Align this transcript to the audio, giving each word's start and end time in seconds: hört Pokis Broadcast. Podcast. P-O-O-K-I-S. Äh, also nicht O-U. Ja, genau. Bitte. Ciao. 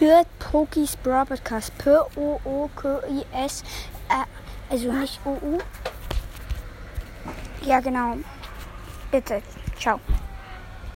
hört 0.00 0.26
Pokis 0.38 0.96
Broadcast. 0.96 1.44
Podcast. 1.44 1.78
P-O-O-K-I-S. 1.78 3.64
Äh, 4.08 4.72
also 4.72 4.92
nicht 4.92 5.20
O-U. 5.24 5.58
Ja, 7.62 7.80
genau. 7.80 8.16
Bitte. 9.10 9.42
Ciao. 9.78 10.00